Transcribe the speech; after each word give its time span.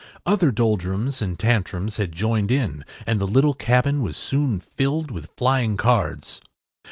Other 0.25 0.49
Doldrums 0.49 1.21
and 1.21 1.37
Tantrums 1.37 1.97
had 1.97 2.11
joined 2.11 2.49
in 2.49 2.85
and 3.05 3.21
the 3.21 3.27
little 3.27 3.53
cabin 3.53 4.01
was 4.01 4.17
soon 4.17 4.59
filled 4.59 5.11
with 5.11 5.29
flying 5.37 5.77
cards. 5.77 6.41